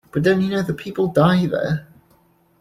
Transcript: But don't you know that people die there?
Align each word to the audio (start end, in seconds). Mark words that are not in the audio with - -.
But 0.11 0.23
don't 0.23 0.41
you 0.41 0.49
know 0.49 0.63
that 0.63 0.73
people 0.77 1.09
die 1.09 1.45
there? 1.45 1.85